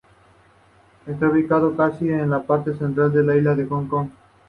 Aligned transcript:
Está 1.05 1.29
ubicado 1.29 1.77
casi 1.77 2.09
en 2.09 2.31
la 2.31 2.41
parte 2.41 2.75
central 2.75 3.13
de 3.13 3.21
la 3.21 3.35
isla 3.35 3.53
de 3.53 3.67
Hong 3.67 3.85
Kong. 3.87 4.09